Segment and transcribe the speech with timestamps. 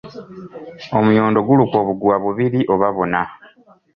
[0.97, 3.21] Omuyondo gulukwa obugwa bubiri oba buna.